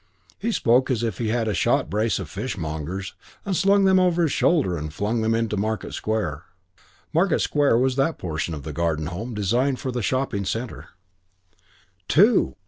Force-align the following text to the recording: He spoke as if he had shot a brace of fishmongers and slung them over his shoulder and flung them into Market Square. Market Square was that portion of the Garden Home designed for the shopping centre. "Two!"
He 0.39 0.51
spoke 0.51 0.89
as 0.89 1.03
if 1.03 1.19
he 1.19 1.27
had 1.27 1.55
shot 1.55 1.81
a 1.81 1.87
brace 1.87 2.17
of 2.17 2.27
fishmongers 2.27 3.13
and 3.45 3.55
slung 3.55 3.83
them 3.85 3.99
over 3.99 4.23
his 4.23 4.31
shoulder 4.31 4.75
and 4.75 4.91
flung 4.91 5.21
them 5.21 5.35
into 5.35 5.57
Market 5.57 5.93
Square. 5.93 6.43
Market 7.13 7.37
Square 7.37 7.77
was 7.77 7.97
that 7.97 8.17
portion 8.17 8.55
of 8.55 8.63
the 8.63 8.73
Garden 8.73 9.05
Home 9.05 9.35
designed 9.35 9.79
for 9.79 9.91
the 9.91 10.01
shopping 10.01 10.43
centre. 10.43 10.87
"Two!" 12.07 12.55